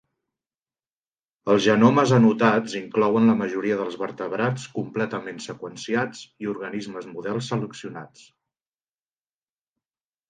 Els 1.55 1.61
genomes 1.65 2.13
anotats 2.17 2.73
inclouen 2.79 3.29
la 3.31 3.35
majoria 3.43 3.77
dels 3.81 3.97
vertebrats 4.05 4.65
completament 4.79 5.39
seqüenciats 5.47 6.25
i 6.47 6.51
organismes 6.57 7.09
models 7.15 7.51
seleccionats. 7.55 8.27